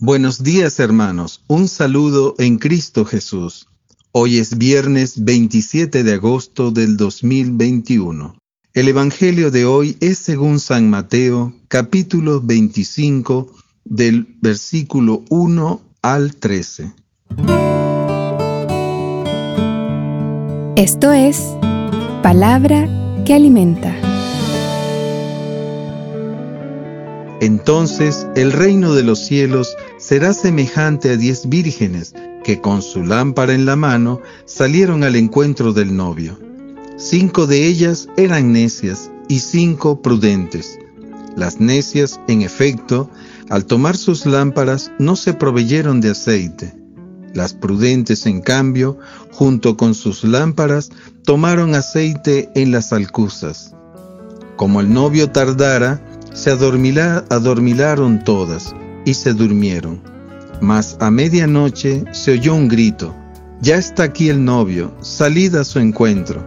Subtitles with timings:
[0.00, 3.66] Buenos días hermanos, un saludo en Cristo Jesús.
[4.12, 8.36] Hoy es viernes 27 de agosto del 2021.
[8.74, 13.52] El Evangelio de hoy es según San Mateo, capítulo 25,
[13.84, 16.92] del versículo 1 al 13.
[20.76, 21.42] Esto es
[22.22, 22.88] palabra
[23.26, 24.07] que alimenta.
[27.48, 33.54] Entonces el reino de los cielos será semejante a diez vírgenes que con su lámpara
[33.54, 36.38] en la mano salieron al encuentro del novio.
[36.98, 40.78] Cinco de ellas eran necias y cinco prudentes.
[41.36, 43.08] Las necias, en efecto,
[43.48, 46.74] al tomar sus lámparas no se proveyeron de aceite.
[47.32, 48.98] Las prudentes, en cambio,
[49.32, 50.90] junto con sus lámparas,
[51.24, 53.74] tomaron aceite en las alcuzas.
[54.56, 56.04] Como el novio tardara,
[56.38, 58.74] se adormilaron todas
[59.04, 60.00] y se durmieron.
[60.60, 63.14] Mas a medianoche se oyó un grito,
[63.60, 66.44] Ya está aquí el novio, salid a su encuentro.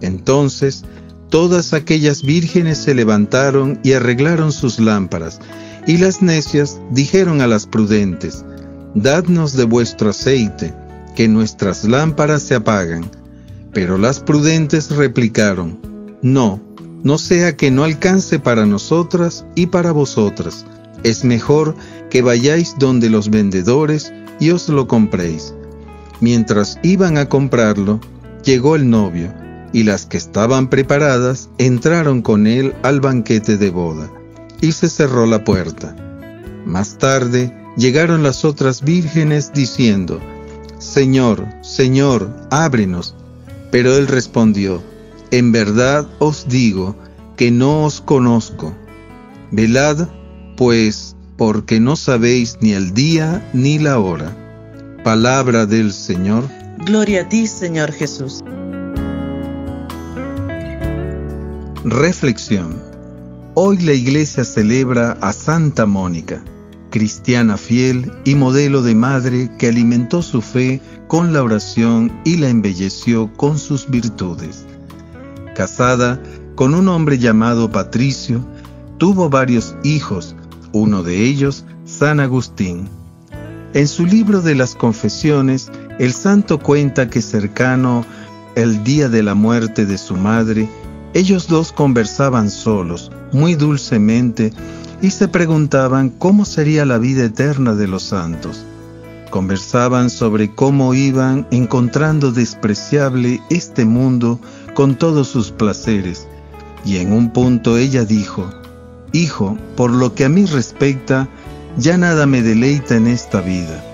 [0.00, 0.84] Entonces
[1.30, 5.40] todas aquellas vírgenes se levantaron y arreglaron sus lámparas,
[5.86, 8.44] y las necias dijeron a las prudentes,
[8.94, 10.72] Dadnos de vuestro aceite,
[11.16, 13.10] que nuestras lámparas se apagan.
[13.72, 15.78] Pero las prudentes replicaron,
[16.22, 16.60] No,
[17.02, 20.66] no sea que no alcance para nosotras y para vosotras.
[21.04, 21.76] Es mejor
[22.10, 25.54] que vayáis donde los vendedores y os lo compréis.
[26.20, 28.00] Mientras iban a comprarlo,
[28.44, 29.32] llegó el novio,
[29.72, 34.10] y las que estaban preparadas entraron con él al banquete de boda,
[34.60, 35.94] y se cerró la puerta.
[36.64, 40.20] Más tarde llegaron las otras vírgenes diciendo,
[40.78, 43.14] Señor, Señor, ábrenos.
[43.70, 44.82] Pero él respondió,
[45.30, 46.96] en verdad os digo
[47.36, 48.74] que no os conozco.
[49.50, 50.08] Velad,
[50.56, 54.34] pues, porque no sabéis ni el día ni la hora.
[55.04, 56.44] Palabra del Señor.
[56.84, 58.42] Gloria a ti, Señor Jesús.
[61.84, 62.82] Reflexión.
[63.54, 66.42] Hoy la iglesia celebra a Santa Mónica,
[66.90, 72.48] cristiana fiel y modelo de madre que alimentó su fe con la oración y la
[72.48, 74.66] embelleció con sus virtudes
[75.58, 76.22] casada
[76.54, 78.44] con un hombre llamado Patricio,
[78.96, 80.36] tuvo varios hijos,
[80.70, 82.88] uno de ellos San Agustín.
[83.74, 85.68] En su libro de las confesiones,
[85.98, 88.04] el santo cuenta que cercano
[88.54, 90.68] el día de la muerte de su madre,
[91.12, 94.52] ellos dos conversaban solos, muy dulcemente,
[95.02, 98.64] y se preguntaban cómo sería la vida eterna de los santos.
[99.30, 104.38] Conversaban sobre cómo iban encontrando despreciable este mundo
[104.78, 106.28] con todos sus placeres,
[106.84, 108.48] y en un punto ella dijo,
[109.10, 111.28] Hijo, por lo que a mí respecta,
[111.76, 113.84] ya nada me deleita en esta vida.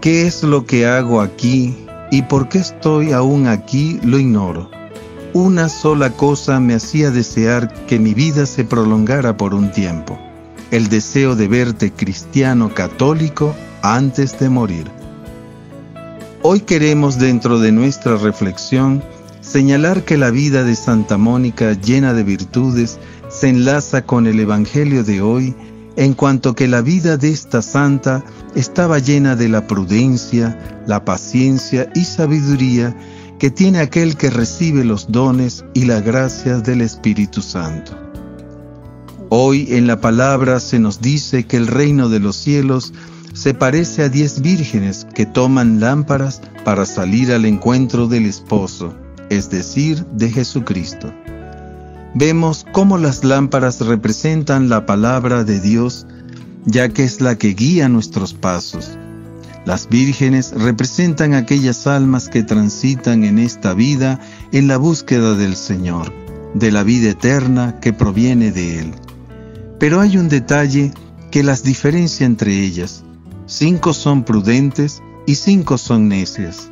[0.00, 1.76] ¿Qué es lo que hago aquí
[2.10, 4.70] y por qué estoy aún aquí lo ignoro?
[5.34, 10.18] Una sola cosa me hacía desear que mi vida se prolongara por un tiempo,
[10.70, 14.90] el deseo de verte cristiano católico antes de morir.
[16.40, 19.02] Hoy queremos dentro de nuestra reflexión
[19.44, 25.04] señalar que la vida de Santa Mónica llena de virtudes se enlaza con el Evangelio
[25.04, 25.54] de hoy
[25.96, 28.24] en cuanto que la vida de esta santa
[28.54, 32.96] estaba llena de la prudencia, la paciencia y sabiduría
[33.38, 37.92] que tiene aquel que recibe los dones y las gracias del Espíritu Santo.
[39.28, 42.92] Hoy en la palabra se nos dice que el reino de los cielos
[43.34, 48.94] se parece a diez vírgenes que toman lámparas para salir al encuentro del esposo,
[49.36, 51.12] es decir, de Jesucristo.
[52.14, 56.06] Vemos cómo las lámparas representan la palabra de Dios,
[56.64, 58.96] ya que es la que guía nuestros pasos.
[59.64, 64.20] Las vírgenes representan aquellas almas que transitan en esta vida
[64.52, 66.12] en la búsqueda del Señor,
[66.54, 68.94] de la vida eterna que proviene de Él.
[69.78, 70.92] Pero hay un detalle
[71.30, 73.04] que las diferencia entre ellas
[73.46, 76.70] cinco son prudentes y cinco son necias.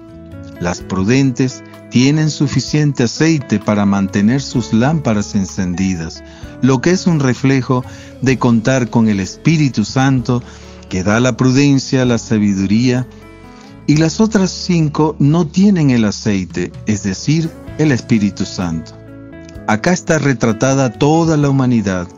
[0.60, 6.24] Las prudentes tienen suficiente aceite para mantener sus lámparas encendidas,
[6.62, 7.84] lo que es un reflejo
[8.22, 10.42] de contar con el Espíritu Santo
[10.88, 13.06] que da la prudencia, la sabiduría,
[13.86, 18.92] y las otras cinco no tienen el aceite, es decir, el Espíritu Santo.
[19.66, 22.08] Acá está retratada toda la humanidad,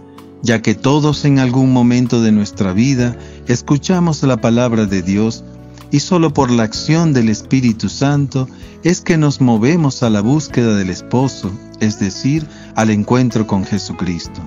[0.42, 3.16] ya que todos en algún momento de nuestra vida
[3.48, 5.42] escuchamos la palabra de Dios
[5.90, 8.48] y solo por la acción del Espíritu Santo
[8.82, 11.50] es que nos movemos a la búsqueda del esposo,
[11.80, 14.40] es decir, al encuentro con Jesucristo.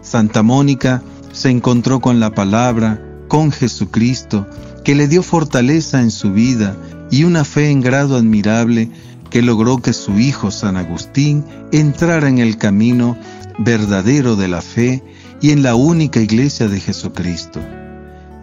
[0.00, 1.02] Santa Mónica
[1.32, 4.46] se encontró con la palabra, con Jesucristo,
[4.84, 6.76] que le dio fortaleza en su vida
[7.10, 8.90] y una fe en grado admirable
[9.30, 13.16] que logró que su hijo San Agustín entrara en el camino
[13.58, 15.02] verdadero de la fe
[15.40, 17.60] y en la única iglesia de Jesucristo.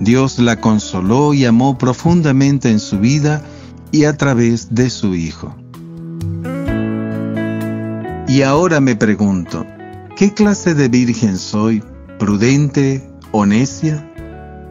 [0.01, 3.44] Dios la consoló y amó profundamente en su vida
[3.92, 5.56] y a través de su Hijo.
[8.27, 9.63] Y ahora me pregunto,
[10.18, 11.83] ¿qué clase de virgen soy?
[12.18, 13.45] ¿Prudente o?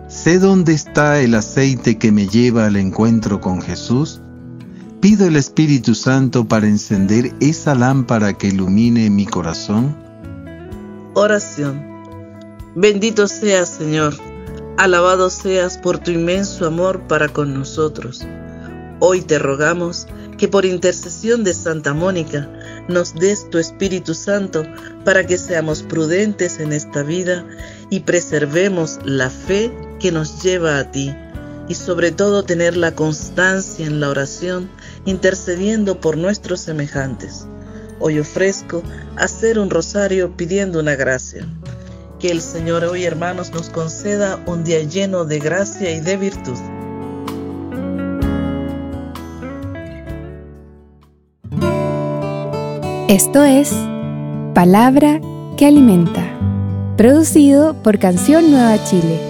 [0.08, 4.20] ¿Sé dónde está el aceite que me lleva al encuentro con Jesús?
[5.00, 9.96] Pido el Espíritu Santo para encender esa lámpara que ilumine mi corazón.
[11.14, 11.84] Oración.
[12.74, 14.29] Bendito seas, Señor.
[14.80, 18.22] Alabado seas por tu inmenso amor para con nosotros.
[18.98, 20.06] Hoy te rogamos
[20.38, 22.48] que por intercesión de Santa Mónica
[22.88, 24.62] nos des tu Espíritu Santo
[25.04, 27.46] para que seamos prudentes en esta vida
[27.90, 31.14] y preservemos la fe que nos lleva a ti
[31.68, 34.70] y sobre todo tener la constancia en la oración
[35.04, 37.46] intercediendo por nuestros semejantes.
[37.98, 38.82] Hoy ofrezco
[39.18, 41.46] hacer un rosario pidiendo una gracia.
[42.20, 46.58] Que el Señor hoy, hermanos, nos conceda un día lleno de gracia y de virtud.
[53.08, 53.72] Esto es
[54.54, 55.18] Palabra
[55.56, 56.22] que Alimenta,
[56.98, 59.29] producido por Canción Nueva Chile